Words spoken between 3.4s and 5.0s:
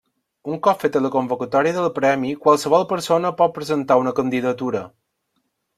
pot presentar una candidatura.